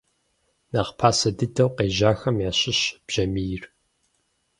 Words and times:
Нэхъ 0.71 0.91
пасэ 0.99 1.29
дыдэу 1.37 1.69
къежьахэм 1.77 2.37
ящыщщ 2.49 2.83
бжьамийр. 3.05 3.63